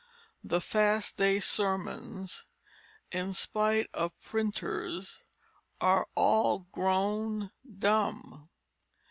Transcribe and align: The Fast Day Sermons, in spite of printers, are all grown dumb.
The 0.43 0.59
Fast 0.61 1.17
Day 1.17 1.39
Sermons, 1.39 2.45
in 3.11 3.35
spite 3.35 3.87
of 3.93 4.19
printers, 4.19 5.21
are 5.79 6.07
all 6.15 6.61
grown 6.71 7.51
dumb. 7.77 8.49